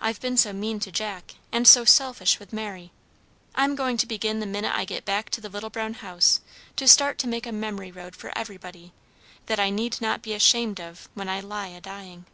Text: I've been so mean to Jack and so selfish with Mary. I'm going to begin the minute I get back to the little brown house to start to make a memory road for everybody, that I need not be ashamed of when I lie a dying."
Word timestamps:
I've 0.00 0.20
been 0.20 0.36
so 0.36 0.52
mean 0.52 0.78
to 0.78 0.92
Jack 0.92 1.34
and 1.50 1.66
so 1.66 1.84
selfish 1.84 2.38
with 2.38 2.52
Mary. 2.52 2.92
I'm 3.56 3.74
going 3.74 3.96
to 3.96 4.06
begin 4.06 4.38
the 4.38 4.46
minute 4.46 4.72
I 4.72 4.84
get 4.84 5.04
back 5.04 5.30
to 5.30 5.40
the 5.40 5.48
little 5.48 5.68
brown 5.68 5.94
house 5.94 6.40
to 6.76 6.86
start 6.86 7.18
to 7.18 7.26
make 7.26 7.44
a 7.44 7.50
memory 7.50 7.90
road 7.90 8.14
for 8.14 8.30
everybody, 8.38 8.92
that 9.46 9.58
I 9.58 9.70
need 9.70 10.00
not 10.00 10.22
be 10.22 10.32
ashamed 10.32 10.80
of 10.80 11.08
when 11.14 11.28
I 11.28 11.40
lie 11.40 11.66
a 11.70 11.80
dying." 11.80 12.24